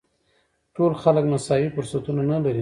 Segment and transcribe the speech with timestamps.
[0.75, 2.59] ټول خلک مساوي فرصتونه نه لري.